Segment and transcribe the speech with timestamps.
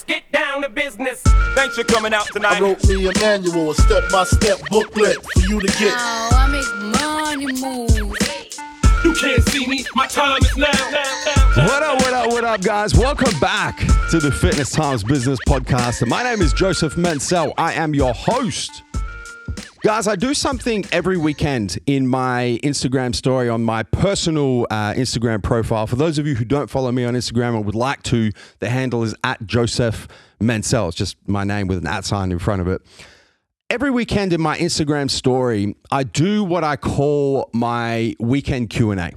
[0.00, 1.20] Let's get down to business.
[1.54, 2.56] Thanks for coming out tonight.
[2.56, 5.92] I wrote me a manual, a step-by-step booklet for you to get.
[5.94, 8.16] Oh, I make money move.
[9.04, 9.84] You can't see me.
[9.94, 10.70] My time is now.
[10.90, 11.66] now, now.
[11.66, 12.94] What up, what up, what up, guys?
[12.94, 13.76] Welcome back
[14.10, 16.08] to the Fitness Times Business Podcast.
[16.08, 17.52] My name is Joseph Mansell.
[17.58, 18.82] I am your host.
[19.82, 25.42] Guys, I do something every weekend in my Instagram story on my personal uh, Instagram
[25.42, 25.86] profile.
[25.86, 28.68] For those of you who don't follow me on Instagram and would like to, the
[28.68, 30.06] handle is at Joseph
[30.38, 30.88] Mansell.
[30.88, 32.82] It's just my name with an at sign in front of it.
[33.70, 38.94] Every weekend in my Instagram story, I do what I call my weekend Q&A.
[38.98, 39.14] And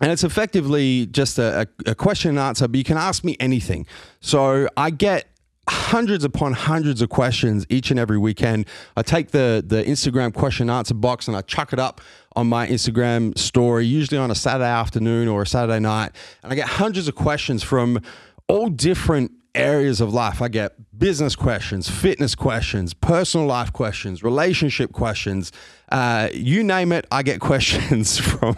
[0.00, 3.86] it's effectively just a, a, a question and answer, but you can ask me anything.
[4.20, 5.26] So I get
[5.68, 8.66] hundreds upon hundreds of questions each and every weekend.
[8.96, 12.00] I take the the Instagram question answer box and I chuck it up
[12.36, 16.12] on my Instagram story, usually on a Saturday afternoon or a Saturday night.
[16.42, 18.00] And I get hundreds of questions from
[18.48, 20.40] all different areas of life.
[20.40, 25.50] I get business questions, fitness questions, personal life questions, relationship questions.
[25.90, 28.56] Uh, you name it, I get questions from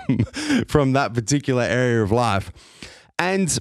[0.68, 2.52] from that particular area of life.
[3.18, 3.58] And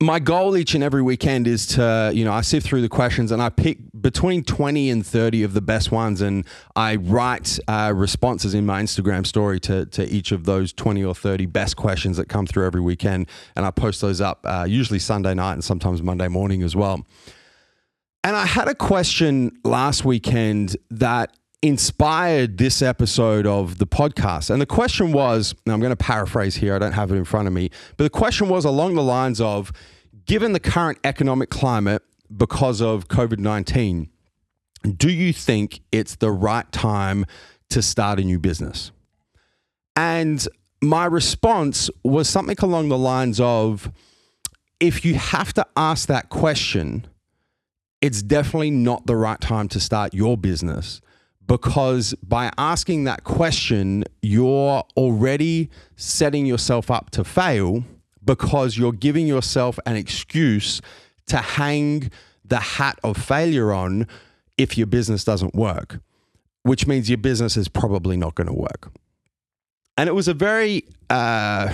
[0.00, 3.32] my goal each and every weekend is to, you know, I sift through the questions
[3.32, 6.46] and I pick between 20 and 30 of the best ones and
[6.76, 11.14] I write uh, responses in my Instagram story to, to each of those 20 or
[11.14, 13.28] 30 best questions that come through every weekend.
[13.56, 17.06] And I post those up uh, usually Sunday night and sometimes Monday morning as well.
[18.22, 24.50] And I had a question last weekend that inspired this episode of the podcast.
[24.50, 27.48] And the question was, I'm going to paraphrase here, I don't have it in front
[27.48, 29.72] of me, but the question was along the lines of
[30.26, 32.02] given the current economic climate
[32.36, 34.10] because of COVID 19,
[34.94, 37.24] do you think it's the right time
[37.70, 38.92] to start a new business?
[39.96, 40.46] And
[40.82, 43.90] my response was something along the lines of
[44.80, 47.06] if you have to ask that question,
[48.02, 51.00] it's definitely not the right time to start your business
[51.46, 57.84] because by asking that question, you're already setting yourself up to fail
[58.24, 60.80] because you're giving yourself an excuse
[61.26, 62.10] to hang
[62.44, 64.06] the hat of failure on
[64.56, 66.00] if your business doesn't work,
[66.62, 68.92] which means your business is probably not going to work.
[69.96, 71.72] And it was a very uh,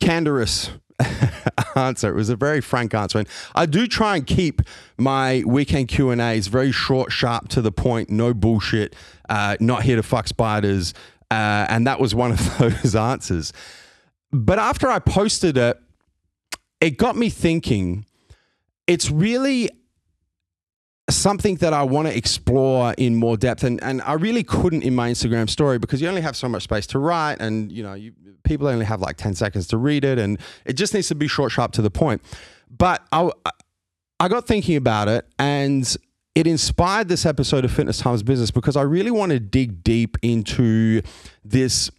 [0.00, 0.70] candorous
[1.76, 2.08] answer.
[2.08, 4.62] It was a very frank answer, and I do try and keep
[4.96, 8.94] my weekend Q and A's very short, sharp, to the point, no bullshit,
[9.28, 10.94] uh, not here to fuck spiders,
[11.30, 13.52] uh, and that was one of those answers.
[14.32, 15.78] But after I posted it,
[16.80, 18.06] it got me thinking.
[18.86, 19.70] It's really
[21.16, 24.94] something that I want to explore in more depth, and and I really couldn't in
[24.94, 27.94] my Instagram story because you only have so much space to write, and you know
[27.94, 28.12] you,
[28.44, 31.28] people only have like ten seconds to read it, and it just needs to be
[31.28, 32.22] short, sharp, to the point.
[32.70, 33.30] But I
[34.20, 35.96] I got thinking about it, and
[36.34, 40.16] it inspired this episode of Fitness Times Business because I really want to dig deep
[40.22, 41.02] into
[41.44, 41.90] this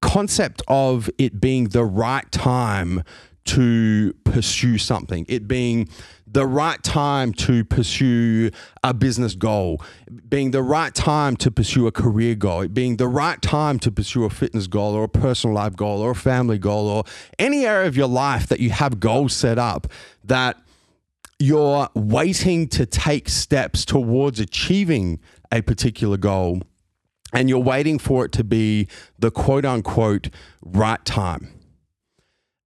[0.00, 3.02] concept of it being the right time
[3.44, 5.88] to pursue something, it being
[6.34, 8.50] the right time to pursue
[8.82, 9.80] a business goal,
[10.28, 14.24] being the right time to pursue a career goal, being the right time to pursue
[14.24, 17.04] a fitness goal or a personal life goal or a family goal or
[17.38, 19.86] any area of your life that you have goals set up
[20.24, 20.58] that
[21.38, 25.20] you're waiting to take steps towards achieving
[25.52, 26.60] a particular goal
[27.32, 30.30] and you're waiting for it to be the quote unquote
[30.62, 31.48] right time.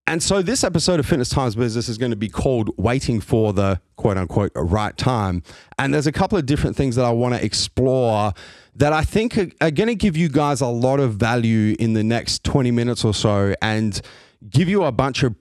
[0.09, 3.53] And so this episode of Fitness Times Business is going to be called Waiting for
[3.53, 5.43] the quote unquote right time.
[5.79, 8.33] And there's a couple of different things that I want to explore
[8.77, 12.03] that I think are, going to give you guys a lot of value in the
[12.03, 14.01] next 20 minutes or so and
[14.49, 15.35] give you a bunch of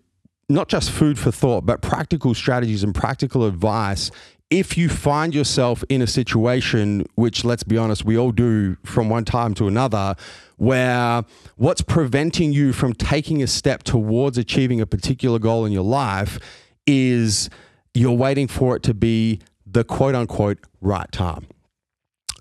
[0.50, 4.12] not just food for thought, but practical strategies and practical advice
[4.50, 9.10] if you find yourself in a situation, which let's be honest, we all do from
[9.10, 10.16] one time to another,
[10.56, 11.24] where
[11.58, 16.40] what's preventing you from taking a step towards achieving a particular goal in your life
[16.86, 17.50] is
[17.94, 21.46] you're waiting for it to be the quote unquote right time.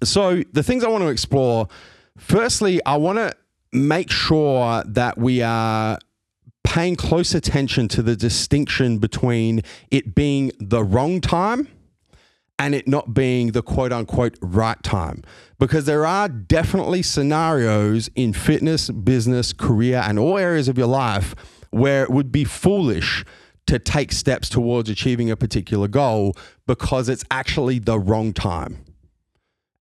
[0.05, 1.69] So, the things I want to explore
[2.17, 3.33] firstly, I want to
[3.73, 5.99] make sure that we are
[6.63, 11.69] paying close attention to the distinction between it being the wrong time
[12.59, 15.23] and it not being the quote unquote right time.
[15.59, 21.35] Because there are definitely scenarios in fitness, business, career, and all areas of your life
[21.71, 23.25] where it would be foolish
[23.67, 26.37] to take steps towards achieving a particular goal
[26.67, 28.85] because it's actually the wrong time.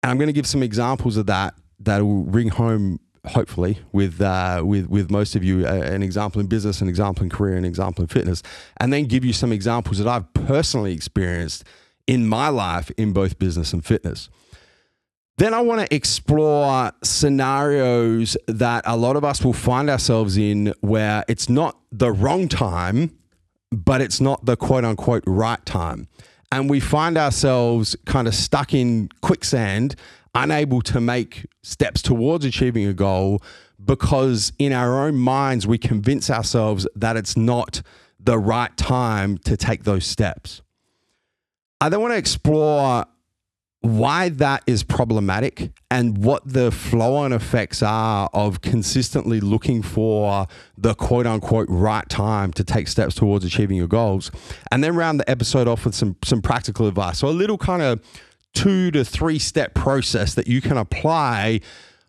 [0.01, 4.21] And I'm going to give some examples of that that will ring home hopefully, with
[4.21, 7.57] uh, with with most of you, uh, an example in business, an example in career,
[7.57, 8.43] an example in fitness,
[8.77, 11.63] and then give you some examples that I've personally experienced
[12.07, 14.29] in my life in both business and fitness.
[15.37, 20.73] Then I want to explore scenarios that a lot of us will find ourselves in
[20.79, 23.17] where it's not the wrong time,
[23.71, 26.07] but it's not the quote unquote right time.
[26.51, 29.95] And we find ourselves kind of stuck in quicksand,
[30.33, 33.41] unable to make steps towards achieving a goal
[33.83, 37.81] because in our own minds, we convince ourselves that it's not
[38.19, 40.61] the right time to take those steps.
[41.85, 43.05] I then want to explore
[43.81, 50.47] why that is problematic and what the flow on effects are of consistently looking for
[50.75, 54.31] the quote unquote right time to take steps towards achieving your goals.
[54.71, 57.19] And then round the episode off with some, some practical advice.
[57.19, 58.01] So, a little kind of
[58.55, 61.61] two to three step process that you can apply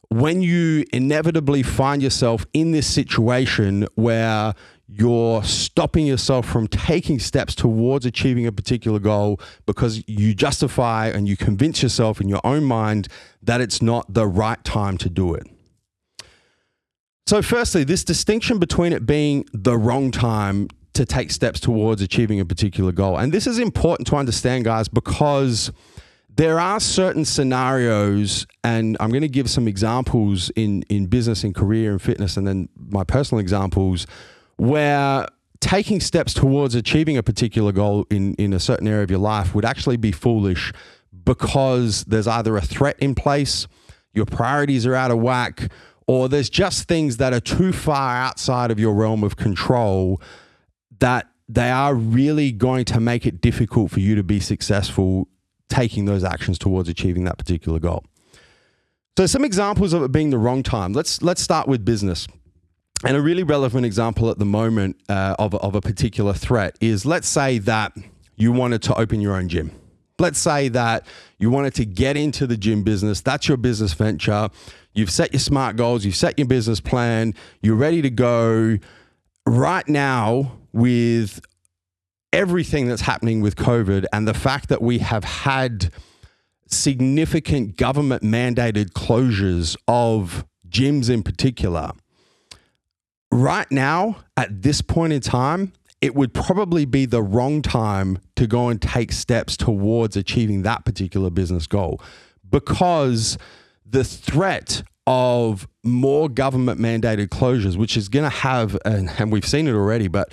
[0.08, 4.55] when you inevitably find yourself in this situation where
[4.88, 11.28] you're stopping yourself from taking steps towards achieving a particular goal because you justify and
[11.28, 13.08] you convince yourself in your own mind
[13.42, 15.46] that it's not the right time to do it.
[17.26, 22.38] So, firstly, this distinction between it being the wrong time to take steps towards achieving
[22.38, 23.18] a particular goal.
[23.18, 25.72] And this is important to understand, guys, because
[26.36, 31.54] there are certain scenarios, and I'm going to give some examples in, in business and
[31.54, 34.06] career and fitness, and then my personal examples
[34.56, 35.26] where
[35.61, 39.55] taking steps towards achieving a particular goal in, in a certain area of your life
[39.55, 40.73] would actually be foolish
[41.25, 43.67] because there's either a threat in place,
[44.14, 45.70] your priorities are out of whack,
[46.06, 50.20] or there's just things that are too far outside of your realm of control
[50.99, 55.29] that they are really going to make it difficult for you to be successful
[55.69, 58.05] taking those actions towards achieving that particular goal.
[59.17, 60.93] So some examples of it being the wrong time.
[60.93, 62.26] Let's let's start with business.
[63.04, 67.04] And a really relevant example at the moment uh, of, of a particular threat is
[67.04, 67.93] let's say that
[68.37, 69.70] you wanted to open your own gym.
[70.19, 71.06] Let's say that
[71.38, 73.20] you wanted to get into the gym business.
[73.20, 74.48] That's your business venture.
[74.94, 78.78] You've set your smart goals, you've set your business plan, you're ready to go.
[79.44, 81.40] Right now, with
[82.32, 85.93] everything that's happening with COVID and the fact that we have had
[86.66, 91.93] significant government mandated closures of gyms in particular
[93.42, 98.46] right now, at this point in time, it would probably be the wrong time to
[98.46, 102.00] go and take steps towards achieving that particular business goal
[102.48, 103.38] because
[103.84, 109.46] the threat of more government mandated closures, which is going to have, and, and, we've
[109.46, 110.32] seen it already, but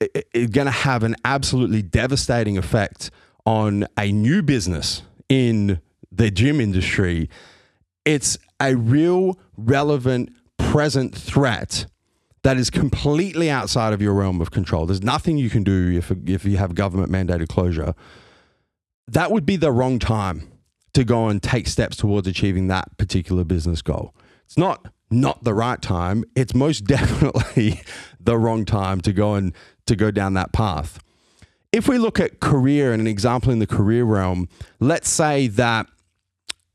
[0.00, 3.10] it's it, going to have an absolutely devastating effect
[3.44, 5.80] on a new business in
[6.12, 7.28] the gym industry.
[8.04, 11.86] It's a real, relevant, present threat
[12.42, 14.86] that is completely outside of your realm of control.
[14.86, 17.94] There's nothing you can do if, if you have government mandated closure.
[19.06, 20.50] That would be the wrong time
[20.94, 24.14] to go and take steps towards achieving that particular business goal.
[24.44, 26.24] It's not not the right time.
[26.34, 27.82] It's most definitely
[28.18, 29.54] the wrong time to go and
[29.86, 31.02] to go down that path.
[31.70, 34.48] If we look at career and an example in the career realm,
[34.80, 35.86] let's say that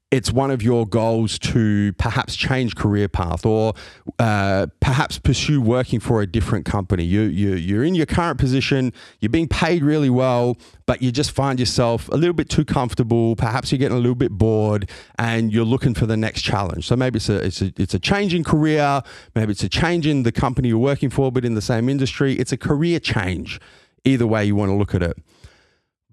[0.10, 3.74] it's one of your goals to perhaps change career path or
[4.20, 7.04] uh, perhaps pursue working for a different company.
[7.04, 10.56] You, you, you're in your current position, you're being paid really well,
[10.86, 13.36] but you just find yourself a little bit too comfortable.
[13.36, 14.90] Perhaps you're getting a little bit bored
[15.20, 16.88] and you're looking for the next challenge.
[16.88, 19.02] So maybe it's a, it's a, it's a change in career,
[19.36, 22.36] maybe it's a change in the company you're working for, but in the same industry.
[22.36, 23.60] It's a career change,
[24.06, 25.18] either way you want to look at it.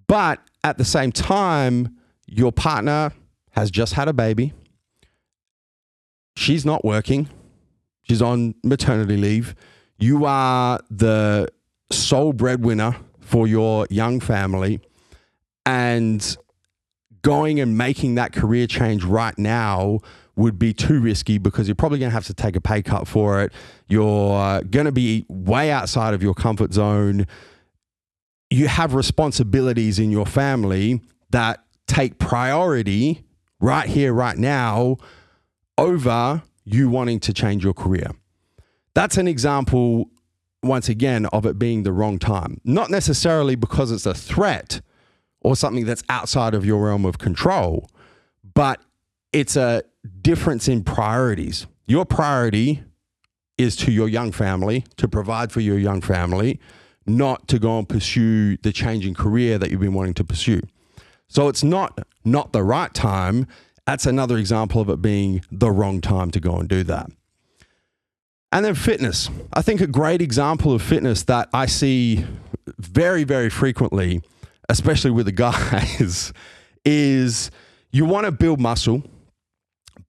[0.08, 3.12] But at the same time, your partner,
[3.54, 4.52] has just had a baby.
[6.36, 7.28] She's not working.
[8.02, 9.54] She's on maternity leave.
[9.98, 11.48] You are the
[11.90, 14.80] sole breadwinner for your young family.
[15.64, 16.36] And
[17.22, 20.00] going and making that career change right now
[20.36, 23.06] would be too risky because you're probably going to have to take a pay cut
[23.06, 23.52] for it.
[23.86, 27.26] You're uh, going to be way outside of your comfort zone.
[28.50, 33.23] You have responsibilities in your family that take priority
[33.60, 34.96] right here, right now,
[35.78, 38.10] over you wanting to change your career.
[38.94, 40.10] That's an example,
[40.62, 42.60] once again, of it being the wrong time.
[42.64, 44.80] Not necessarily because it's a threat
[45.40, 47.90] or something that's outside of your realm of control,
[48.54, 48.80] but
[49.32, 49.82] it's a
[50.22, 51.66] difference in priorities.
[51.86, 52.82] Your priority
[53.58, 56.60] is to your young family, to provide for your young family,
[57.06, 60.60] not to go and pursue the changing career that you've been wanting to pursue.
[61.34, 63.48] So it's not not the right time.
[63.86, 67.10] That's another example of it being the wrong time to go and do that.
[68.52, 69.28] And then fitness.
[69.52, 72.24] I think a great example of fitness that I see
[72.78, 74.22] very, very frequently,
[74.68, 76.32] especially with the guys,
[76.84, 77.50] is
[77.90, 79.02] you want to build muscle,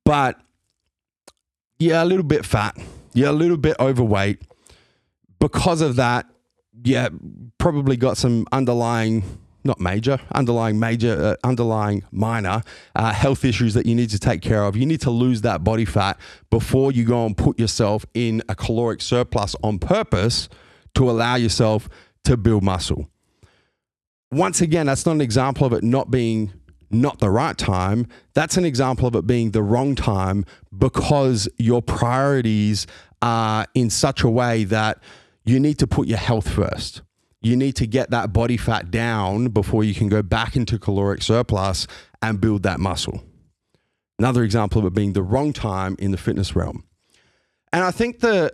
[0.05, 0.39] but
[1.79, 2.77] you're a little bit fat,
[3.15, 4.43] you're a little bit overweight.
[5.39, 6.27] Because of that,
[6.83, 7.09] yeah,
[7.57, 9.23] probably got some underlying,
[9.65, 12.61] not major, underlying major, uh, underlying minor
[12.95, 14.77] uh, health issues that you need to take care of.
[14.77, 16.19] You need to lose that body fat
[16.49, 20.47] before you go and put yourself in a caloric surplus on purpose
[20.93, 21.89] to allow yourself
[22.23, 23.09] to build muscle.
[24.31, 26.53] Once again, that's not an example of it not being
[26.91, 28.07] not the right time.
[28.33, 30.45] That's an example of it being the wrong time
[30.77, 32.87] because your priorities
[33.21, 34.99] are in such a way that
[35.45, 37.01] you need to put your health first.
[37.45, 41.21] You need to get that body fat down before you can go back into caloric
[41.21, 41.85] surplus
[42.19, 43.23] and build that muscle.
[44.17, 46.85] Another example of it being the wrong time in the fitness realm.
[47.71, 48.51] And I think the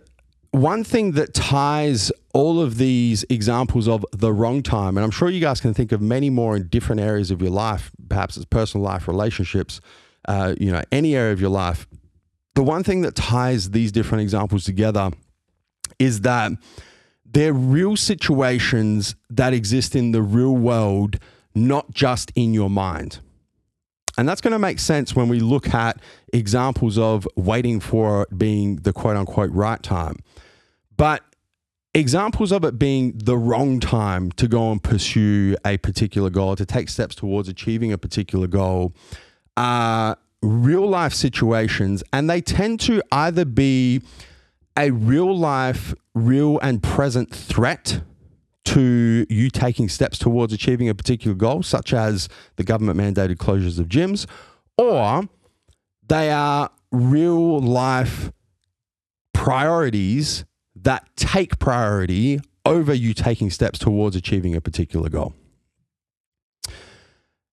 [0.52, 5.30] one thing that ties all of these examples of the wrong time, and I'm sure
[5.30, 8.46] you guys can think of many more in different areas of your life, perhaps it's
[8.46, 9.80] personal life, relationships,
[10.28, 11.88] uh, you know, any area of your life.
[12.56, 15.12] The one thing that ties these different examples together
[15.98, 16.52] is that
[17.32, 21.18] they're real situations that exist in the real world,
[21.56, 23.20] not just in your mind.
[24.18, 26.00] And that's going to make sense when we look at
[26.34, 30.18] examples of waiting for it being the quote unquote right time.
[30.98, 31.24] But
[31.94, 36.66] examples of it being the wrong time to go and pursue a particular goal, to
[36.66, 38.94] take steps towards achieving a particular goal,
[39.56, 42.04] are real life situations.
[42.12, 44.02] And they tend to either be
[44.78, 48.02] a real life, real and present threat
[48.64, 53.80] to you taking steps towards achieving a particular goal, such as the government mandated closures
[53.80, 54.26] of gyms,
[54.78, 55.24] or
[56.08, 58.32] they are real life
[59.34, 65.34] priorities that take priority over you taking steps towards achieving a particular goal.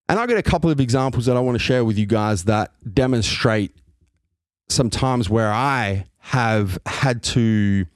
[0.08, 2.44] And I've got a couple of examples that I want to share with you guys
[2.44, 3.74] that demonstrate
[4.68, 7.86] some times where I have had to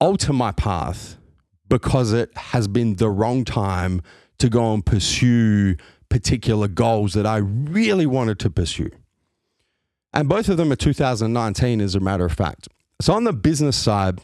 [0.00, 1.16] alter my path
[1.68, 4.02] because it has been the wrong time
[4.38, 5.76] to go and pursue
[6.08, 8.90] particular goals that I really wanted to pursue.
[10.12, 12.68] And both of them are 2019, as a matter of fact.
[13.00, 14.20] So, on the business side,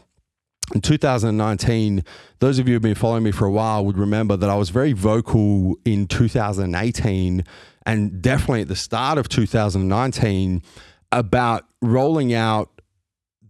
[0.73, 2.03] in 2019,
[2.39, 4.69] those of you who've been following me for a while would remember that I was
[4.69, 7.43] very vocal in 2018
[7.85, 10.63] and definitely at the start of 2019
[11.11, 12.81] about rolling out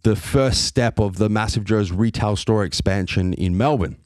[0.04, 3.98] the first step of the Massive Joe's retail store expansion in Melbourne.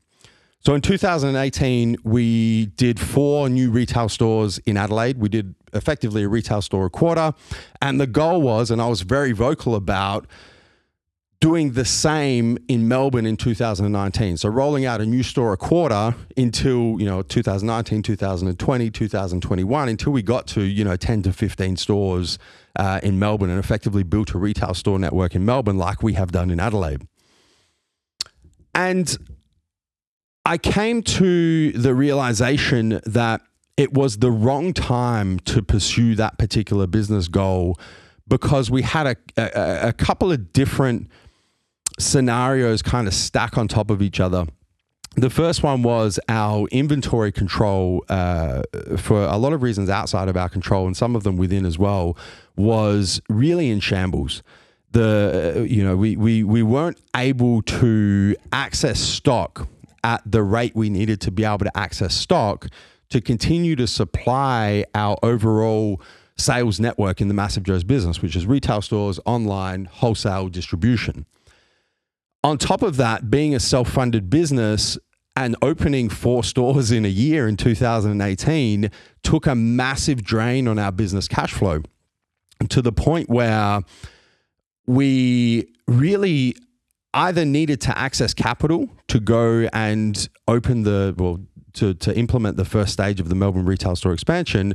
[0.62, 5.18] So in 2018, we did four new retail stores in Adelaide.
[5.18, 7.34] We did effectively a retail store a quarter.
[7.82, 10.28] And the goal was, and I was very vocal about,
[11.42, 14.38] doing the same in Melbourne in 2019.
[14.38, 20.12] So rolling out a new store a quarter until, you know, 2019, 2020, 2021 until
[20.12, 22.40] we got to, you know, 10 to 15 stores
[22.76, 26.32] uh, in Melbourne and effectively built a retail store network in Melbourne like we have
[26.32, 27.08] done in Adelaide.
[28.76, 29.18] And
[30.46, 33.42] I came to the realization that
[33.78, 37.80] it was the wrong time to pursue that particular business goal
[38.28, 41.10] because we had a, a, a couple of different
[42.00, 44.48] scenarios kind of stack on top of each other.
[45.16, 48.62] The first one was our inventory control, uh,
[48.98, 51.78] for a lot of reasons outside of our control, and some of them within as
[51.78, 52.16] well,
[52.56, 54.44] was really in shambles.
[54.92, 59.68] The uh, you know we we we weren't able to access stock
[60.04, 62.68] at the rate we needed to be able to access stock
[63.10, 66.02] to continue to supply our overall
[66.38, 71.26] sales network in the Massive Joe's business, which is retail stores, online, wholesale distribution
[72.44, 74.98] on top of that, being a self funded business
[75.36, 78.92] and opening four stores in a year in 2018
[79.24, 81.82] took a massive drain on our business cash flow
[82.68, 83.82] to the point where
[84.86, 86.56] we really
[87.14, 91.40] either needed to access capital to go and open the, well,
[91.74, 94.74] to, to implement the first stage of the Melbourne retail store expansion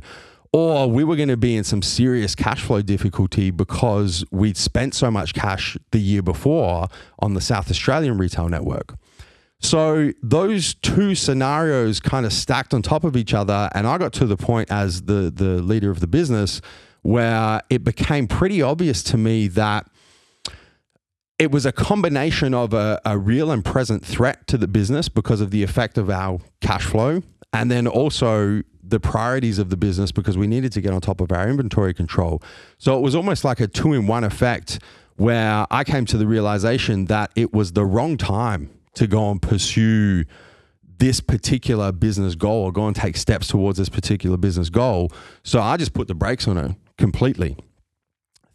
[0.55, 4.93] or we were going to be in some serious cash flow difficulty because we'd spent
[4.93, 6.87] so much cash the year before
[7.19, 8.95] on the South Australian retail network.
[9.59, 14.13] So those two scenarios kind of stacked on top of each other, and I got
[14.13, 16.61] to the point as the the leader of the business
[17.01, 19.89] where it became pretty obvious to me that
[21.37, 25.41] it was a combination of a, a real and present threat to the business because
[25.41, 27.21] of the effect of our cash flow,
[27.55, 31.21] and then also the priorities of the business because we needed to get on top
[31.21, 32.41] of our inventory control.
[32.77, 34.79] So it was almost like a two in one effect
[35.15, 39.41] where I came to the realization that it was the wrong time to go and
[39.41, 40.25] pursue
[40.97, 45.11] this particular business goal or go and take steps towards this particular business goal.
[45.43, 47.57] So I just put the brakes on it completely.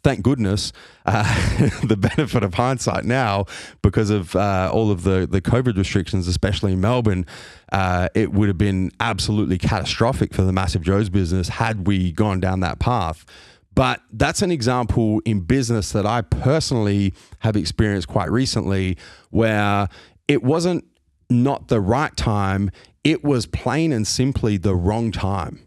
[0.03, 0.73] Thank goodness,
[1.05, 1.23] uh,
[1.83, 3.45] the benefit of hindsight now,
[3.83, 7.25] because of uh, all of the, the COVID restrictions, especially in Melbourne,
[7.71, 12.39] uh, it would have been absolutely catastrophic for the Massive Joe's business had we gone
[12.39, 13.25] down that path.
[13.73, 18.97] But that's an example in business that I personally have experienced quite recently
[19.29, 19.87] where
[20.27, 20.85] it wasn't
[21.29, 22.71] not the right time,
[23.03, 25.59] it was plain and simply the wrong time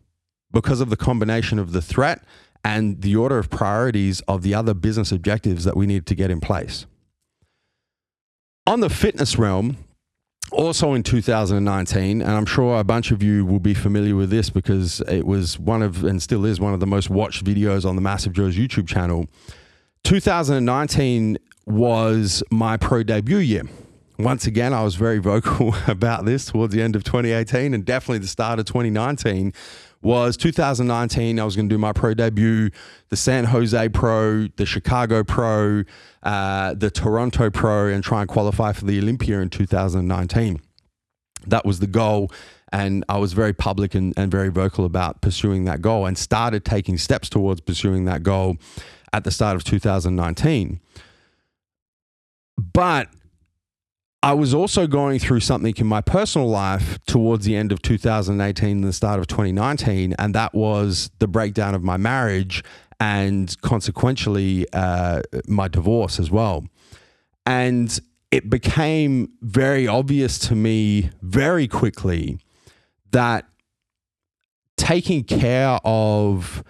[0.53, 2.23] because of the combination of the threat
[2.65, 6.31] and the order of priorities of the other business objectives that we need to get
[6.31, 6.87] in place.
[8.67, 9.77] On the fitness realm,
[10.51, 14.49] also in 2019, and I'm sure a bunch of you will be familiar with this
[14.49, 17.97] because it was one of, and still is one of the most watched videos on
[17.97, 19.27] the Massive Joe's YouTube channel.
[20.05, 23.65] 2019 was my pro debut year.
[24.19, 28.19] Once again, I was very vocal about this towards the end of 2018 and definitely
[28.19, 29.53] the start of 2019
[30.05, 31.41] was 2019.
[31.41, 32.71] I was going to do my pro debut,
[33.09, 35.85] the San Jose Pro, the Chicago Pro,
[36.23, 40.61] uh, the Toronto Pro, and try and qualify for the Olympia in 2019.
[41.47, 42.31] That was the goal.
[42.73, 46.65] And I was very public and, and very vocal about pursuing that goal and started
[46.65, 48.57] taking steps towards pursuing that goal
[49.13, 50.81] at the start of 2019.
[52.59, 53.09] But
[54.25, 58.71] I was also going through something in my personal life towards the end of 2018
[58.71, 62.65] and the start of 2019, and that was the breakdown of my marriage
[62.99, 66.65] and consequentially uh, my divorce as well.
[67.45, 68.01] And
[68.31, 72.39] it became very obvious to me very quickly
[73.11, 73.45] that
[74.79, 76.65] taking care of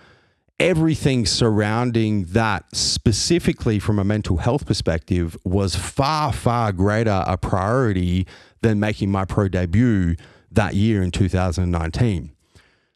[0.61, 8.26] everything surrounding that, specifically from a mental health perspective, was far, far greater a priority
[8.62, 10.16] than making my pro debut
[10.50, 12.30] that year in 2019.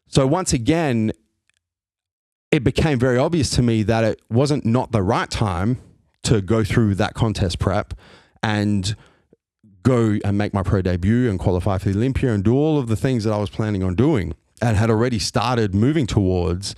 [0.07, 1.11] So, once again,
[2.51, 5.77] it became very obvious to me that it wasn't not the right time
[6.23, 7.93] to go through that contest prep
[8.41, 8.95] and
[9.83, 12.87] go and make my pro debut and qualify for the Olympia and do all of
[12.87, 16.75] the things that I was planning on doing and had already started moving towards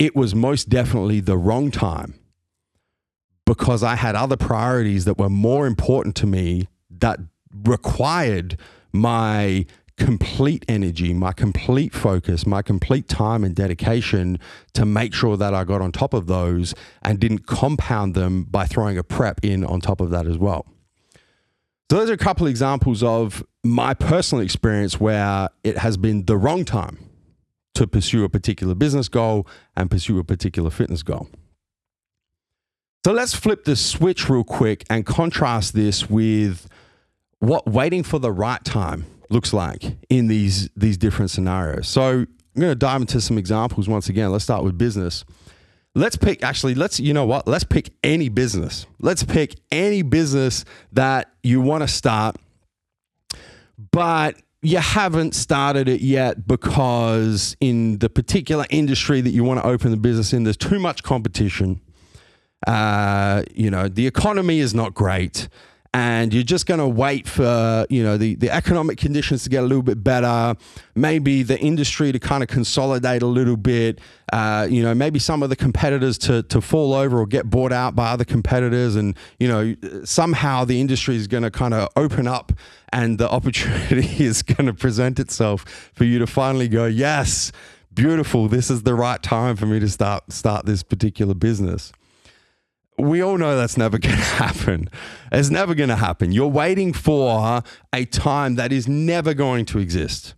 [0.00, 2.14] it was most definitely the wrong time
[3.44, 7.20] because I had other priorities that were more important to me that
[7.52, 8.58] required
[8.92, 9.66] my
[9.98, 14.38] complete energy, my complete focus, my complete time and dedication
[14.72, 18.64] to make sure that I got on top of those and didn't compound them by
[18.64, 20.64] throwing a prep in on top of that as well.
[21.90, 26.38] So, those are a couple examples of my personal experience where it has been the
[26.38, 27.09] wrong time
[27.74, 31.28] to pursue a particular business goal and pursue a particular fitness goal.
[33.04, 36.68] So let's flip the switch real quick and contrast this with
[37.38, 41.88] what waiting for the right time looks like in these these different scenarios.
[41.88, 44.30] So I'm going to dive into some examples once again.
[44.32, 45.24] Let's start with business.
[45.94, 47.48] Let's pick actually let's you know what?
[47.48, 48.86] Let's pick any business.
[48.98, 52.36] Let's pick any business that you want to start
[53.92, 59.66] but you haven't started it yet because in the particular industry that you want to
[59.66, 61.80] open the business in, there's too much competition.
[62.66, 65.48] Uh, you know, the economy is not great
[65.92, 69.62] and you're just going to wait for you know the, the economic conditions to get
[69.62, 70.54] a little bit better
[70.94, 73.98] maybe the industry to kind of consolidate a little bit
[74.32, 77.72] uh, you know maybe some of the competitors to, to fall over or get bought
[77.72, 78.94] out by other competitors.
[78.94, 79.74] And you know
[80.04, 82.52] somehow the industry is going to kind of open up
[82.92, 87.50] and the opportunity is going to present itself for you to finally go yes
[87.92, 91.92] beautiful this is the right time for me to start start this particular business
[93.00, 94.88] we all know that's never going to happen.
[95.32, 96.32] It's never going to happen.
[96.32, 100.34] You're waiting for a time that is never going to exist.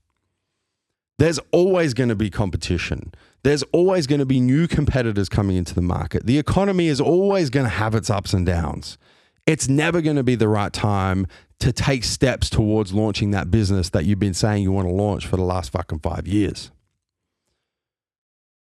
[1.19, 3.13] There's always going to be competition.
[3.45, 6.27] There's always going to be new competitors coming into the market.
[6.27, 8.99] The economy is always going to have its ups and downs.
[9.47, 11.27] It's never going to be the right time
[11.59, 15.27] to take steps towards launching that business that you've been saying you want to launch
[15.27, 16.71] for the last fucking five years.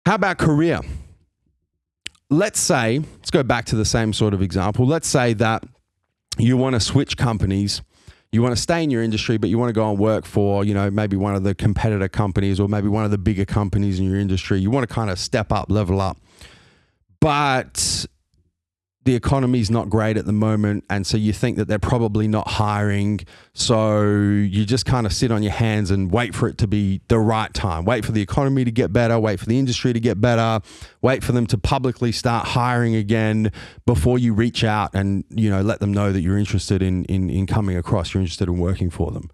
[0.05, 0.81] How about career?
[2.31, 4.87] Let's say, let's go back to the same sort of example.
[4.87, 5.63] Let's say that
[6.37, 7.81] you want to switch companies.
[8.31, 10.63] You want to stay in your industry, but you want to go and work for,
[10.63, 13.99] you know, maybe one of the competitor companies or maybe one of the bigger companies
[13.99, 14.61] in your industry.
[14.61, 16.17] You want to kind of step up, level up.
[17.19, 18.05] But
[19.03, 22.47] the economy's not great at the moment, and so you think that they're probably not
[22.47, 23.21] hiring.
[23.53, 27.01] So you just kind of sit on your hands and wait for it to be
[27.07, 27.83] the right time.
[27.83, 30.63] Wait for the economy to get better, wait for the industry to get better,
[31.01, 33.51] wait for them to publicly start hiring again
[33.87, 37.29] before you reach out and you know let them know that you're interested in in,
[37.29, 39.31] in coming across, you're interested in working for them.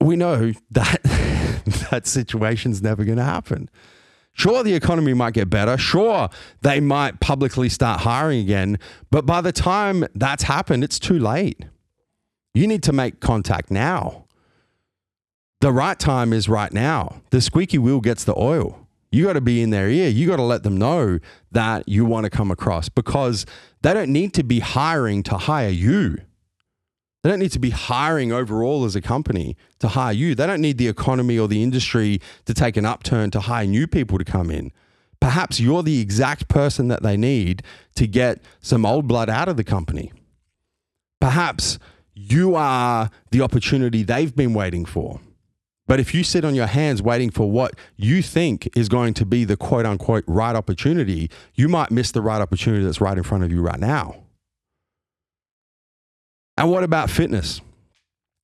[0.00, 1.02] We know that
[1.90, 3.68] that situation's never going to happen.
[4.40, 5.76] Sure, the economy might get better.
[5.76, 6.30] Sure,
[6.62, 8.78] they might publicly start hiring again.
[9.10, 11.66] But by the time that's happened, it's too late.
[12.54, 14.24] You need to make contact now.
[15.60, 17.20] The right time is right now.
[17.28, 18.88] The squeaky wheel gets the oil.
[19.12, 20.08] You got to be in their ear.
[20.08, 21.18] You got to let them know
[21.52, 23.44] that you want to come across because
[23.82, 26.16] they don't need to be hiring to hire you.
[27.22, 30.34] They don't need to be hiring overall as a company to hire you.
[30.34, 33.86] They don't need the economy or the industry to take an upturn to hire new
[33.86, 34.72] people to come in.
[35.20, 37.62] Perhaps you're the exact person that they need
[37.96, 40.12] to get some old blood out of the company.
[41.20, 41.78] Perhaps
[42.14, 45.20] you are the opportunity they've been waiting for.
[45.86, 49.26] But if you sit on your hands waiting for what you think is going to
[49.26, 53.24] be the quote unquote right opportunity, you might miss the right opportunity that's right in
[53.24, 54.22] front of you right now.
[56.60, 57.62] And what about fitness?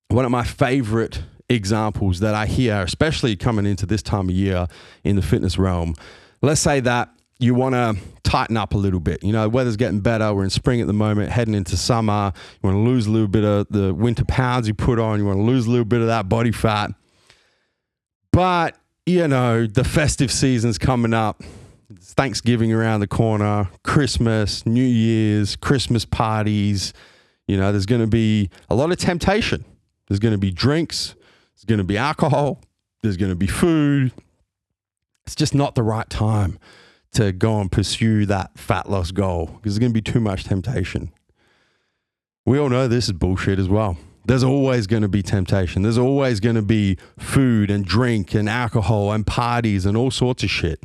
[0.08, 4.68] One of my favorite examples that I hear, especially coming into this time of year
[5.04, 5.94] in the fitness realm.
[6.40, 9.22] Let's say that you want to tighten up a little bit.
[9.22, 10.32] You know, weather's getting better.
[10.32, 12.32] We're in spring at the moment, heading into summer.
[12.62, 15.18] You want to lose a little bit of the winter pounds you put on.
[15.18, 16.92] You want to lose a little bit of that body fat.
[18.32, 21.42] But, you know, the festive season's coming up.
[21.94, 26.94] Thanksgiving around the corner, Christmas, New Year's, Christmas parties
[27.46, 29.64] you know, there's going to be a lot of temptation.
[30.08, 31.14] There's going to be drinks,
[31.54, 32.60] there's going to be alcohol,
[33.02, 34.12] there's going to be food.
[35.26, 36.58] It's just not the right time
[37.12, 40.44] to go and pursue that fat loss goal because there's going to be too much
[40.44, 41.12] temptation.
[42.44, 43.96] We all know this is bullshit as well.
[44.24, 45.82] There's always going to be temptation.
[45.82, 50.42] There's always going to be food and drink and alcohol and parties and all sorts
[50.42, 50.82] of shit.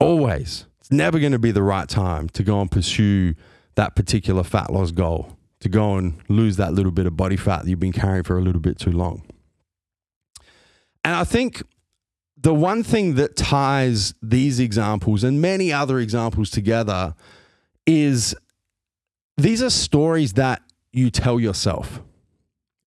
[0.00, 0.66] Always.
[0.80, 3.34] It's never going to be the right time to go and pursue
[3.76, 7.62] that particular fat loss goal to go and lose that little bit of body fat
[7.62, 9.22] that you've been carrying for a little bit too long.
[11.04, 11.62] And I think
[12.36, 17.14] the one thing that ties these examples and many other examples together
[17.86, 18.34] is
[19.36, 22.00] these are stories that you tell yourself.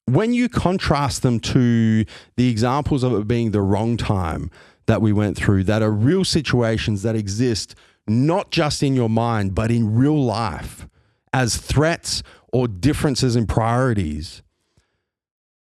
[0.05, 2.05] When you contrast them to
[2.37, 4.49] the examples of it being the wrong time
[4.85, 7.75] that we went through, that are real situations that exist
[8.07, 10.87] not just in your mind, but in real life
[11.33, 14.41] as threats or differences in priorities.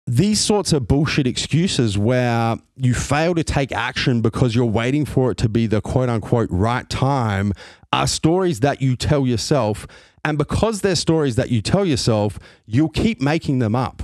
[0.07, 5.31] These sorts of bullshit excuses where you fail to take action because you're waiting for
[5.31, 7.53] it to be the quote unquote right time
[7.91, 9.87] are stories that you tell yourself.
[10.23, 14.03] And because they're stories that you tell yourself, you'll keep making them up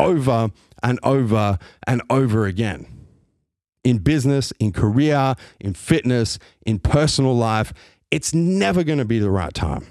[0.00, 0.50] over
[0.82, 2.95] and over and over again
[3.86, 7.72] in business, in career, in fitness, in personal life,
[8.10, 9.86] it's never going to be the right time.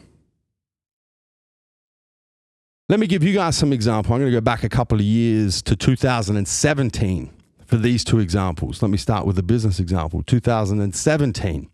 [2.89, 4.13] Let me give you guys some example.
[4.13, 7.31] I'm going to go back a couple of years to 2017
[7.65, 8.81] for these two examples.
[8.81, 10.21] Let me start with the business example.
[10.23, 11.69] 2017,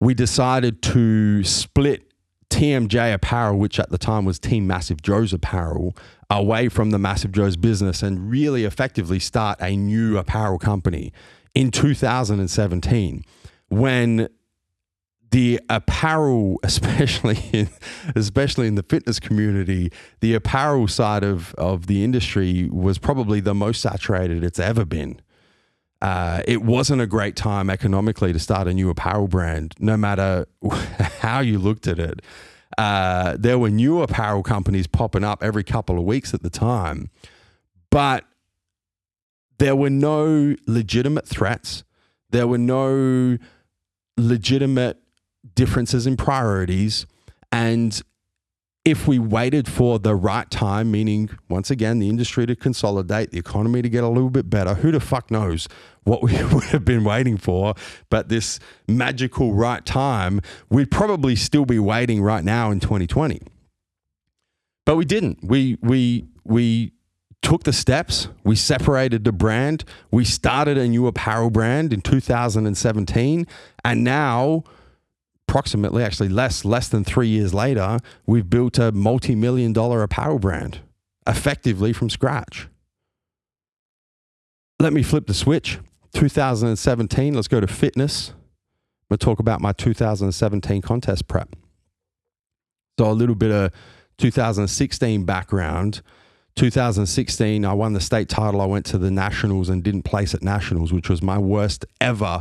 [0.00, 2.11] we decided to split
[2.52, 5.96] TMJ Apparel, which at the time was Team Massive Joe's Apparel,
[6.28, 11.12] away from the Massive Joe's business and really effectively start a new apparel company
[11.54, 13.24] in 2017
[13.70, 14.28] when
[15.30, 17.70] the apparel, especially in,
[18.14, 23.54] especially in the fitness community, the apparel side of, of the industry was probably the
[23.54, 25.20] most saturated it's ever been.
[26.02, 30.46] Uh, it wasn't a great time economically to start a new apparel brand, no matter
[31.20, 32.20] how you looked at it.
[32.76, 37.08] Uh, there were new apparel companies popping up every couple of weeks at the time,
[37.88, 38.24] but
[39.58, 41.84] there were no legitimate threats.
[42.30, 43.38] There were no
[44.16, 44.98] legitimate
[45.54, 47.06] differences in priorities.
[47.52, 48.02] And
[48.84, 53.38] if we waited for the right time, meaning once again, the industry to consolidate, the
[53.38, 55.68] economy to get a little bit better, who the fuck knows
[56.02, 57.74] what we would have been waiting for?
[58.10, 63.40] But this magical right time, we'd probably still be waiting right now in 2020.
[64.84, 65.38] But we didn't.
[65.44, 66.92] We, we, we,
[67.42, 68.28] took the steps.
[68.44, 69.84] We separated the brand.
[70.12, 73.46] We started a new apparel brand in 2017.
[73.84, 74.62] And now
[75.52, 80.80] approximately, actually less, less than three years later, we've built a multi-million dollar apparel brand
[81.26, 82.68] effectively from scratch.
[84.80, 85.78] Let me flip the switch.
[86.14, 88.30] 2017, let's go to fitness.
[88.30, 88.36] I'm
[89.10, 91.54] going to talk about my 2017 contest prep.
[92.98, 93.72] So, a little bit of
[94.16, 96.00] 2016 background.
[96.56, 98.62] 2016, I won the state title.
[98.62, 102.40] I went to the nationals and didn't place at nationals, which was my worst ever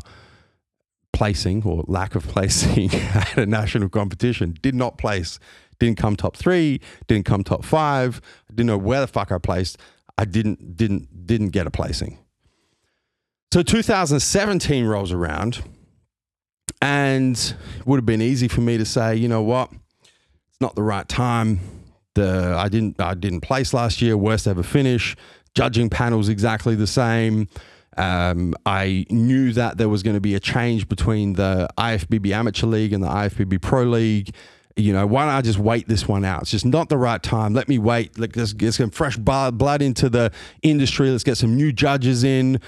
[1.13, 4.57] placing or lack of placing at a national competition.
[4.61, 5.39] Did not place.
[5.79, 6.79] Didn't come top three.
[7.07, 8.21] Didn't come top five.
[8.49, 9.77] Didn't know where the fuck I placed.
[10.17, 12.19] I didn't didn't didn't get a placing.
[13.51, 15.61] So 2017 rolls around,
[16.81, 20.75] and it would have been easy for me to say, you know what, it's not
[20.75, 21.59] the right time.
[22.13, 25.15] The I didn't I didn't place last year, worst ever finish.
[25.53, 27.49] Judging panels exactly the same.
[27.97, 32.67] Um, I knew that there was going to be a change between the IFBB Amateur
[32.67, 34.33] League and the IFBB Pro League.
[34.77, 36.43] You know, why don't I just wait this one out?
[36.43, 37.53] It's just not the right time.
[37.53, 38.17] Let me wait.
[38.17, 41.09] Let's get some fresh blood into the industry.
[41.09, 42.61] Let's get some new judges in.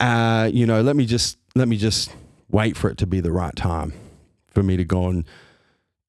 [0.00, 2.10] Uh, you know, let me just let me just
[2.50, 3.92] wait for it to be the right time
[4.48, 5.24] for me to go and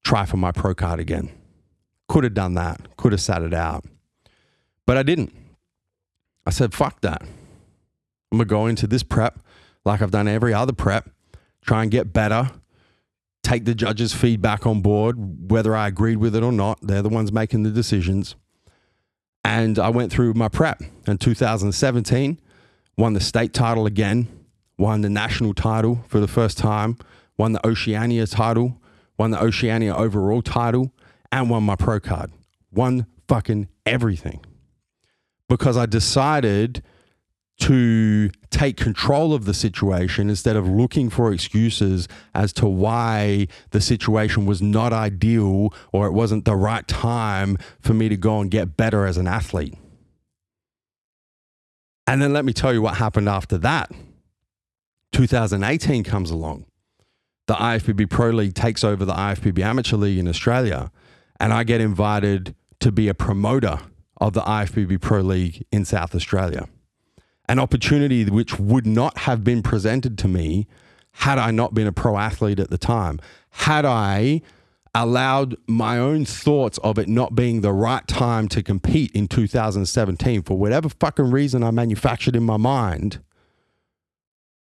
[0.04, 1.28] try for my pro card again.
[2.08, 2.96] Could have done that.
[2.96, 3.84] Could have sat it out,
[4.86, 5.34] but I didn't.
[6.46, 7.22] I said, "Fuck that."
[8.32, 9.40] I'm gonna go into this prep
[9.84, 11.10] like I've done every other prep,
[11.60, 12.50] try and get better,
[13.42, 16.78] take the judges' feedback on board, whether I agreed with it or not.
[16.80, 18.34] They're the ones making the decisions.
[19.44, 22.40] And I went through my prep in 2017,
[22.96, 24.28] won the state title again,
[24.78, 26.96] won the national title for the first time,
[27.36, 28.80] won the Oceania title,
[29.18, 30.94] won the Oceania overall title,
[31.30, 32.32] and won my pro card.
[32.70, 34.42] Won fucking everything.
[35.50, 36.82] Because I decided
[37.60, 43.80] to take control of the situation instead of looking for excuses as to why the
[43.80, 48.50] situation was not ideal or it wasn't the right time for me to go and
[48.50, 49.74] get better as an athlete.
[52.06, 53.92] And then let me tell you what happened after that.
[55.12, 56.66] 2018 comes along.
[57.46, 60.90] The IFBB Pro League takes over the IFBB Amateur League in Australia,
[61.38, 63.78] and I get invited to be a promoter
[64.20, 66.68] of the IFBB Pro League in South Australia
[67.52, 70.66] an opportunity which would not have been presented to me
[71.12, 73.20] had I not been a pro athlete at the time.
[73.50, 74.40] Had I
[74.94, 80.44] allowed my own thoughts of it not being the right time to compete in 2017
[80.44, 83.20] for whatever fucking reason I manufactured in my mind,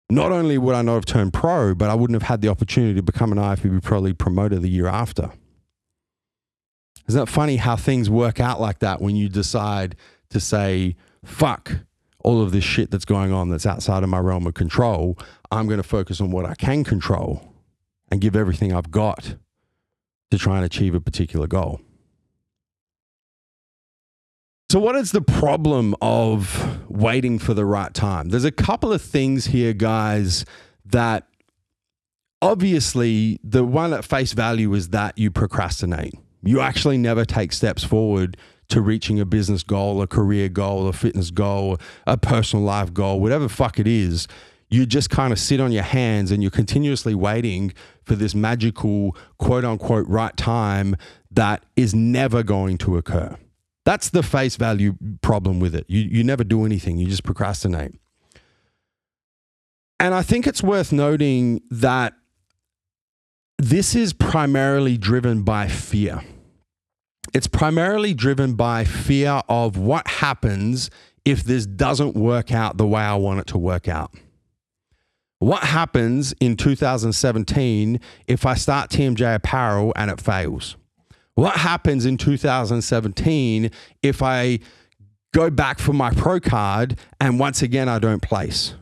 [0.10, 2.96] not only would I not have turned pro, but I wouldn't have had the opportunity
[2.96, 5.30] to become an IFBB Pro League promoter the year after.
[7.08, 9.96] Isn't it funny how things work out like that when you decide
[10.32, 11.82] to say, fuck,
[12.24, 15.18] all of this shit that's going on that's outside of my realm of control.
[15.52, 17.54] I'm going to focus on what I can control
[18.12, 19.36] and give everything I've got
[20.32, 21.82] to try and achieve a particular goal.
[24.70, 28.30] So, what is the problem of waiting for the right time?
[28.30, 30.46] There's a couple of things here, guys,
[30.86, 31.28] that
[32.42, 36.14] obviously the one at face value is that you procrastinate.
[36.44, 38.38] You actually never take steps forward
[38.70, 41.78] to reaching a business goal, a career goal, a fitness goal,
[42.08, 44.28] a personal life goal, whatever fuck it is,
[44.70, 49.18] you just kind of sit on your hands and you're continuously waiting for this magical
[49.40, 50.96] quote unquote right time
[51.32, 53.36] that is never going to occur.
[53.86, 55.86] That's the face value problem with it.
[55.88, 57.96] You, you never do anything, you just procrastinate.
[60.00, 62.14] And I think it's worth noting that
[63.58, 66.22] this is primarily driven by fear
[67.34, 70.90] it's primarily driven by fear of what happens
[71.26, 74.14] if this doesn't work out the way I want it to work out.
[75.40, 80.76] What happens in 2017 if I start TMJ Apparel and it fails?
[81.36, 83.72] What happens in 2017
[84.04, 84.60] if I
[85.34, 88.74] go back for my pro card and once again I don't place?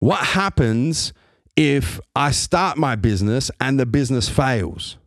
[0.00, 1.14] What happens
[1.56, 4.98] if I start my business and the business fails?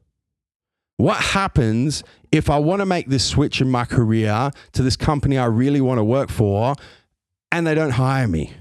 [0.99, 5.37] What happens if I want to make this switch in my career to this company
[5.37, 6.75] I really want to work for
[7.53, 8.51] and they don't hire me?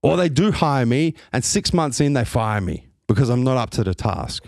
[0.00, 3.56] Or they do hire me and six months in, they fire me because I'm not
[3.56, 4.44] up to the task?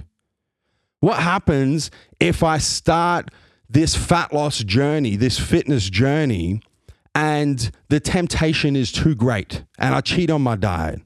[1.01, 3.33] What happens if I start
[3.69, 6.63] this fat loss journey, this fitness journey,
[7.17, 11.01] and the temptation is too great and I cheat on my diet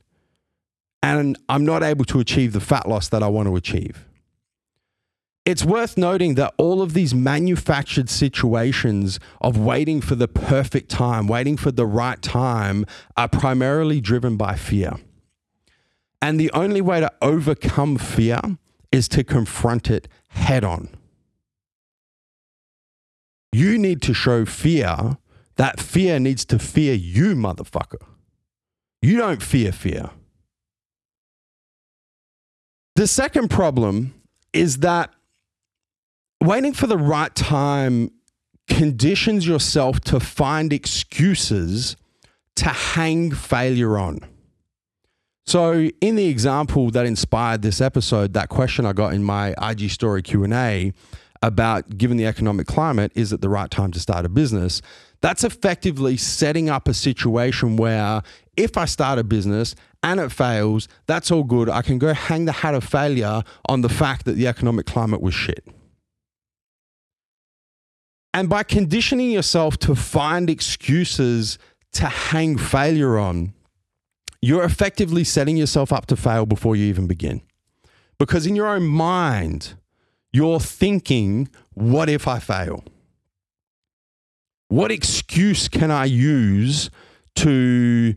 [1.03, 4.07] and I'm not able to achieve the fat loss that I want to achieve?
[5.44, 11.26] It's worth noting that all of these manufactured situations of waiting for the perfect time,
[11.26, 14.98] waiting for the right time, are primarily driven by fear.
[16.20, 18.40] And the only way to overcome fear
[18.92, 20.90] is to confront it head on.
[23.50, 25.18] You need to show fear
[25.57, 28.02] that fear needs to fear you, motherfucker.
[29.02, 30.11] You don't fear fear.
[32.94, 34.14] The second problem
[34.52, 35.12] is that
[36.42, 38.11] waiting for the right time
[38.68, 41.96] conditions yourself to find excuses
[42.57, 44.20] to hang failure on.
[45.44, 49.90] So, in the example that inspired this episode, that question I got in my IG
[49.90, 50.92] story Q&A
[51.42, 54.81] about given the economic climate, is it the right time to start a business?
[55.20, 58.22] That's effectively setting up a situation where
[58.57, 59.74] if I start a business
[60.05, 61.68] and it fails, that's all good.
[61.68, 65.20] I can go hang the hat of failure on the fact that the economic climate
[65.20, 65.66] was shit.
[68.35, 71.59] And by conditioning yourself to find excuses
[71.92, 73.53] to hang failure on,
[74.40, 77.42] you're effectively setting yourself up to fail before you even begin.
[78.18, 79.75] Because in your own mind,
[80.33, 82.85] you're thinking, what if I fail?
[84.68, 86.90] What excuse can I use
[87.37, 88.14] to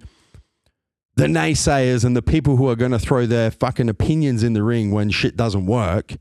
[1.17, 4.63] the naysayers and the people who are going to throw their fucking opinions in the
[4.63, 6.15] ring when shit doesn't work?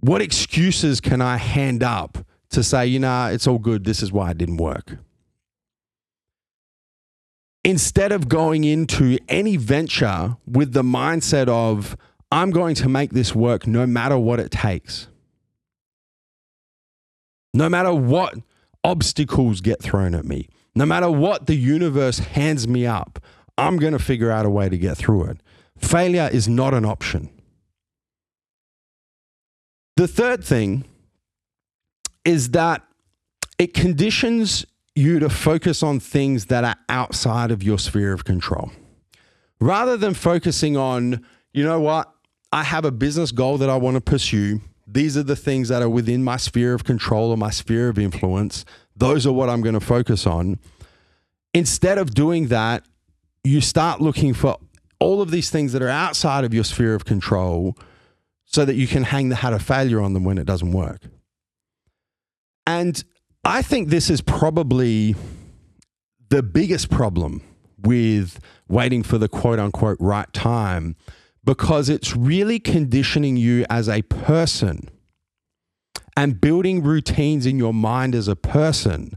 [0.00, 2.18] What excuses can I hand up
[2.52, 3.84] to say, you know, it's all good.
[3.84, 4.96] This is why it didn't work.
[7.64, 11.96] Instead of going into any venture with the mindset of,
[12.30, 15.08] I'm going to make this work no matter what it takes,
[17.54, 18.34] no matter what
[18.82, 23.18] obstacles get thrown at me, no matter what the universe hands me up,
[23.58, 25.38] I'm going to figure out a way to get through it.
[25.78, 27.28] Failure is not an option.
[29.96, 30.84] The third thing
[32.24, 32.82] is that
[33.58, 38.70] it conditions you to focus on things that are outside of your sphere of control.
[39.60, 42.12] Rather than focusing on, you know what,
[42.52, 44.60] I have a business goal that I want to pursue.
[44.86, 47.98] These are the things that are within my sphere of control or my sphere of
[47.98, 48.64] influence.
[48.94, 50.58] Those are what I'm going to focus on.
[51.54, 52.84] Instead of doing that,
[53.44, 54.58] you start looking for
[54.98, 57.76] all of these things that are outside of your sphere of control
[58.44, 61.00] so that you can hang the hat of failure on them when it doesn't work.
[62.66, 63.02] And
[63.44, 65.14] I think this is probably
[66.28, 67.42] the biggest problem
[67.78, 70.96] with waiting for the quote unquote right time
[71.44, 74.88] because it's really conditioning you as a person
[76.16, 79.16] and building routines in your mind as a person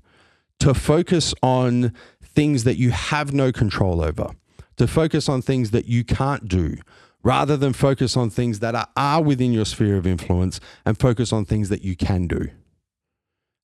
[0.59, 4.31] to focus on things that you have no control over,
[4.77, 6.77] to focus on things that you can't do,
[7.23, 11.31] rather than focus on things that are, are within your sphere of influence and focus
[11.33, 12.49] on things that you can do.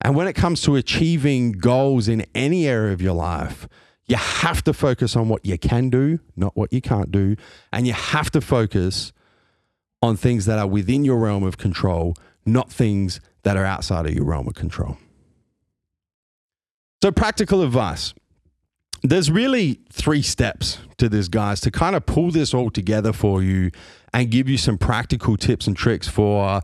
[0.02, 3.68] And when it comes to achieving goals in any area of your life,
[4.06, 7.36] you have to focus on what you can do, not what you can't do.
[7.72, 9.12] And you have to focus
[10.02, 14.12] on things that are within your realm of control, not things that are outside of
[14.12, 14.98] your realm of control.
[17.00, 18.12] So, practical advice.
[19.04, 23.42] There's really three steps to this, guys, to kind of pull this all together for
[23.42, 23.72] you
[24.12, 26.62] and give you some practical tips and tricks for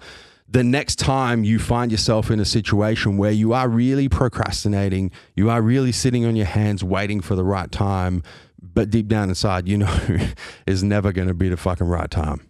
[0.51, 5.51] the next time you find yourself in a situation where you are really procrastinating, you
[5.51, 8.23] are really sitting on your hands waiting for the right time,
[8.63, 9.99] but deep down inside, you know,
[10.67, 12.49] is never going to be the fucking right time.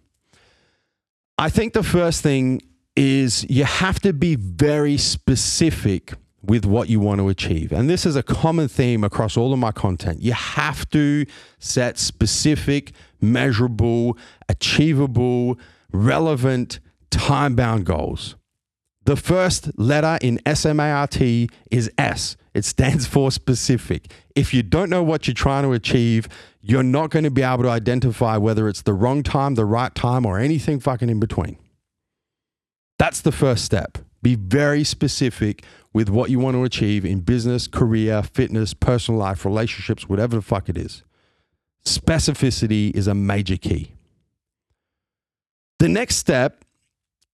[1.37, 2.61] I think the first thing
[2.95, 7.71] is you have to be very specific with what you want to achieve.
[7.71, 10.21] And this is a common theme across all of my content.
[10.21, 11.25] You have to
[11.59, 15.59] set specific, measurable, achievable,
[15.91, 18.35] relevant, time bound goals.
[19.05, 21.19] The first letter in SMART
[21.71, 22.37] is S.
[22.53, 24.11] It stands for specific.
[24.35, 26.27] If you don't know what you're trying to achieve,
[26.61, 29.93] you're not going to be able to identify whether it's the wrong time, the right
[29.95, 31.57] time, or anything fucking in between.
[32.99, 33.97] That's the first step.
[34.21, 39.45] Be very specific with what you want to achieve in business, career, fitness, personal life,
[39.45, 41.03] relationships, whatever the fuck it is.
[41.85, 43.93] Specificity is a major key.
[45.79, 46.65] The next step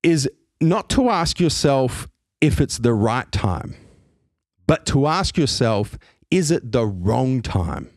[0.06, 0.30] is
[0.62, 2.08] not to ask yourself
[2.40, 3.76] if it's the right time,
[4.68, 5.98] but to ask yourself,
[6.30, 7.90] is it the wrong time?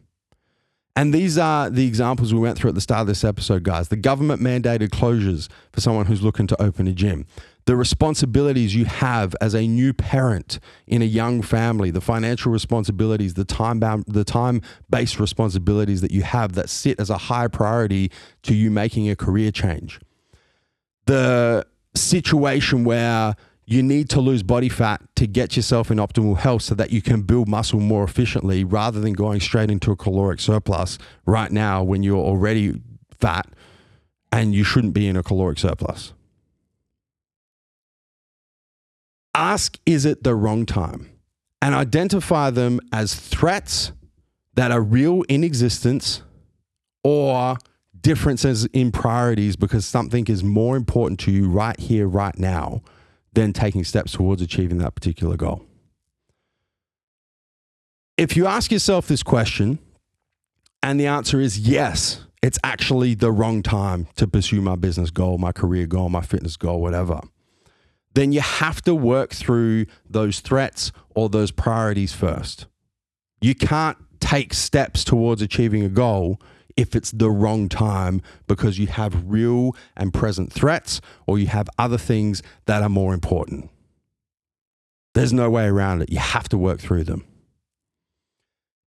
[0.96, 3.88] And these are the examples we went through at the start of this episode, guys.
[3.88, 7.26] The government mandated closures for someone who's looking to open a gym,
[7.66, 13.34] the responsibilities you have as a new parent in a young family, the financial responsibilities,
[13.34, 17.48] the time bound, the time based responsibilities that you have that sit as a high
[17.48, 18.10] priority
[18.44, 20.00] to you making a career change.
[21.04, 21.66] The
[22.00, 23.34] situation where
[23.66, 27.02] you need to lose body fat to get yourself in optimal health so that you
[27.02, 31.82] can build muscle more efficiently rather than going straight into a caloric surplus right now
[31.82, 32.80] when you're already
[33.20, 33.46] fat
[34.32, 36.14] and you shouldn't be in a caloric surplus.
[39.34, 41.10] Ask, is it the wrong time?
[41.60, 43.92] And identify them as threats
[44.54, 46.22] that are real in existence
[47.04, 47.58] or
[48.02, 52.82] differences in priorities because something is more important to you right here, right now,
[53.32, 55.64] than taking steps towards achieving that particular goal.
[58.16, 59.78] If you ask yourself this question,
[60.82, 65.38] and the answer is yes, it's actually the wrong time to pursue my business goal,
[65.38, 67.20] my career goal, my fitness goal, whatever,
[68.14, 72.66] then you have to work through those threats or those priorities first.
[73.40, 76.40] You can't take steps towards achieving a goal
[76.78, 81.68] if it's the wrong time because you have real and present threats or you have
[81.76, 83.68] other things that are more important.
[85.12, 86.12] There's no way around it.
[86.12, 87.24] You have to work through them.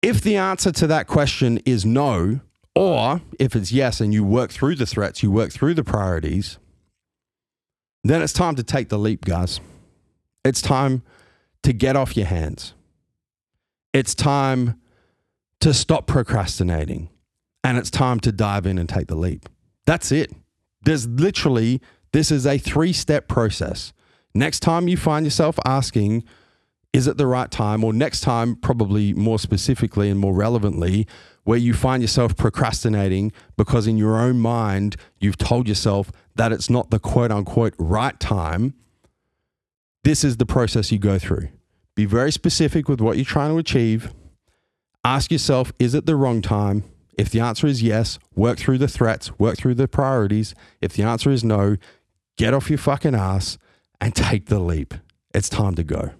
[0.01, 2.39] If the answer to that question is no,
[2.73, 6.57] or if it's yes and you work through the threats, you work through the priorities,
[8.03, 9.59] then it's time to take the leap, guys.
[10.43, 11.03] It's time
[11.61, 12.73] to get off your hands.
[13.93, 14.81] It's time
[15.59, 17.09] to stop procrastinating
[17.65, 19.49] and it's time to dive in and take the leap.
[19.87, 20.31] That's it.
[20.83, 21.81] There's literally,
[22.13, 23.91] this is a three step process.
[24.35, 26.23] Next time you find yourself asking,
[26.93, 27.83] is it the right time?
[27.83, 31.07] Or next time, probably more specifically and more relevantly,
[31.43, 36.69] where you find yourself procrastinating because in your own mind, you've told yourself that it's
[36.69, 38.75] not the quote unquote right time.
[40.03, 41.49] This is the process you go through.
[41.95, 44.13] Be very specific with what you're trying to achieve.
[45.03, 46.83] Ask yourself, is it the wrong time?
[47.17, 50.53] If the answer is yes, work through the threats, work through the priorities.
[50.81, 51.77] If the answer is no,
[52.37, 53.57] get off your fucking ass
[54.01, 54.93] and take the leap.
[55.33, 56.11] It's time to go.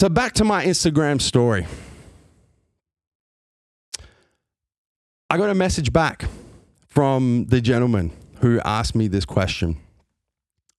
[0.00, 1.66] So, back to my Instagram story.
[5.30, 6.26] I got a message back
[6.86, 9.78] from the gentleman who asked me this question.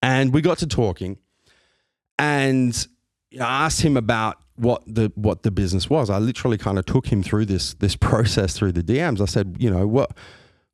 [0.02, 1.18] And we got to talking.
[2.20, 2.88] And
[3.40, 6.10] I asked him about what the what the business was.
[6.10, 9.22] I literally kind of took him through this this process through the DMs.
[9.22, 10.12] I said, you know, what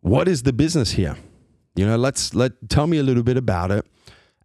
[0.02, 1.18] what is the business here?
[1.76, 3.86] You know, let's let tell me a little bit about it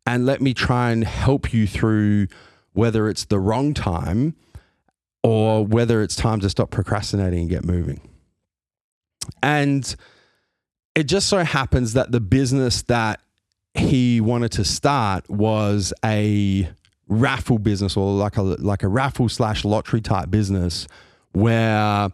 [0.06, 2.28] and let me try and help you through
[2.72, 4.34] whether it's the wrong time
[5.22, 8.00] or whether it's time to stop procrastinating and get moving.
[9.42, 9.94] And
[10.94, 13.20] it just so happens that the business that
[13.74, 16.68] he wanted to start was a
[17.08, 20.86] raffle business or like a like a raffle slash lottery type business
[21.32, 22.10] where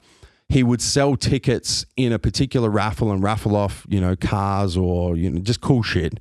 [0.48, 5.16] he would sell tickets in a particular raffle and raffle off you know cars or
[5.16, 6.20] you know just cool shit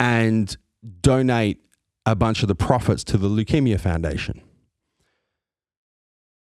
[0.00, 0.56] and
[1.00, 1.60] donate
[2.06, 4.40] a bunch of the profits to the leukemia foundation.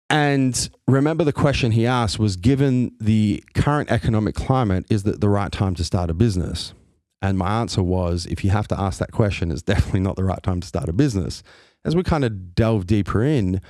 [0.09, 5.29] And remember the question he asked was given the current economic climate is that the
[5.29, 6.73] right time to start a business
[7.21, 10.23] and my answer was if you have to ask that question, it's definitely not the
[10.23, 11.43] right time to start a business.
[11.85, 13.61] As we kind of delve deeper in,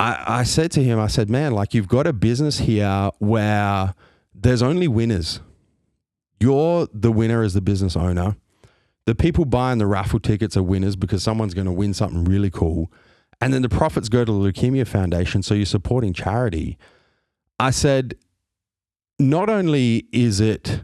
[0.00, 3.94] I, I said to him, I said, man, like you've got a business here where
[4.34, 5.40] there's only winners.
[6.40, 8.36] You're the winner as the business owner.
[9.06, 12.50] The people buying the raffle tickets are winners because someone's going to win something really
[12.50, 12.90] cool.
[13.40, 15.42] And then the profits go to the Leukemia Foundation.
[15.42, 16.78] So you're supporting charity.
[17.58, 18.14] I said,
[19.18, 20.82] not only is it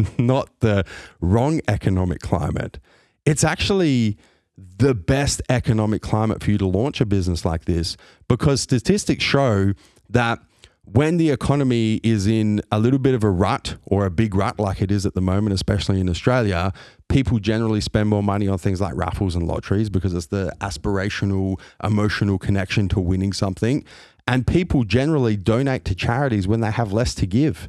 [0.18, 0.84] not the
[1.20, 2.78] wrong economic climate.
[3.24, 4.18] It's actually
[4.56, 7.96] the best economic climate for you to launch a business like this
[8.28, 9.72] because statistics show
[10.10, 10.40] that
[10.84, 14.58] when the economy is in a little bit of a rut or a big rut
[14.58, 16.72] like it is at the moment, especially in Australia,
[17.08, 21.60] people generally spend more money on things like raffles and lotteries because it's the aspirational,
[21.82, 23.84] emotional connection to winning something.
[24.26, 27.68] And people generally donate to charities when they have less to give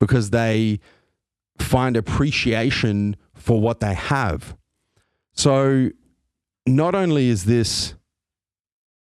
[0.00, 0.80] because they
[1.62, 4.56] find appreciation for what they have.
[5.34, 5.90] So,
[6.66, 7.94] not only is this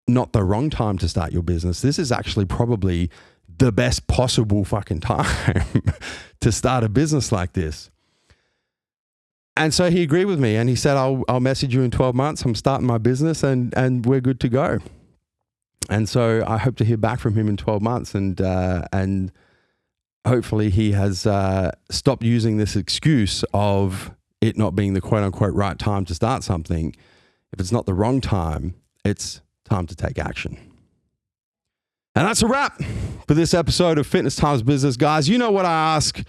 [0.07, 3.09] not the wrong time to start your business, this is actually probably
[3.57, 5.63] the best possible fucking time
[6.41, 7.89] to start a business like this.
[9.57, 12.13] And so he agreed with me and he said, I'll, I'll message you in 12
[12.13, 12.43] months.
[12.43, 14.79] I'm starting my business and, and we're good to go.
[15.89, 19.31] And so I hope to hear back from him in 12 months and, uh, and,
[20.25, 24.11] hopefully he has uh, stopped using this excuse of
[24.41, 26.95] it not being the quote unquote right time to start something.
[27.53, 30.57] If it's not the wrong time, it's time to take action.
[32.15, 32.81] And that's a wrap
[33.27, 34.95] for this episode of Fitness Times Business.
[34.95, 36.21] Guys, you know what I ask.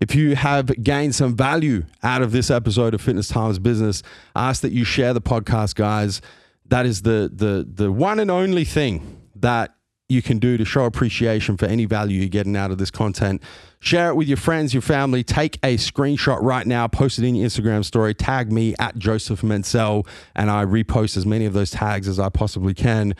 [0.00, 4.02] If you have gained some value out of this episode of Fitness Times Business,
[4.34, 6.20] I ask that you share the podcast, guys.
[6.66, 9.74] That is the the the one and only thing that
[10.08, 13.42] you can do to show appreciation for any value you're getting out of this content.
[13.80, 15.24] Share it with your friends, your family.
[15.24, 19.40] Take a screenshot right now, post it in your Instagram story, tag me at Joseph
[19.42, 23.14] Mencel, and I repost as many of those tags as I possibly can.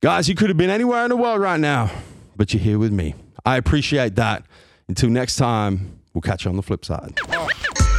[0.00, 1.90] Guys, you could have been anywhere in the world right now,
[2.36, 3.14] but you're here with me.
[3.44, 4.44] I appreciate that.
[4.88, 7.18] Until next time, we'll catch you on the flip side.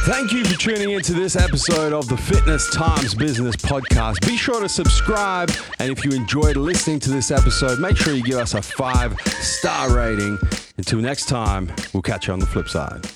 [0.04, 4.26] Thank you for tuning into this episode of the Fitness Times Business Podcast.
[4.26, 5.50] Be sure to subscribe.
[5.78, 9.14] And if you enjoyed listening to this episode, make sure you give us a five
[9.40, 10.38] star rating.
[10.78, 13.06] Until next time, we'll catch you on the flip side.